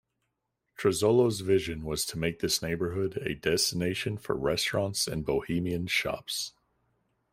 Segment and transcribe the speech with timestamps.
[0.79, 6.53] Trozzolo's vision was to make this neighborhood a destination for restaurants and bohemian shops.